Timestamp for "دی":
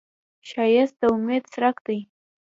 1.85-1.99